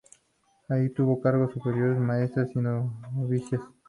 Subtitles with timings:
[0.67, 3.61] Allí tuvo cargo de Superiora y Maestra de Novicias.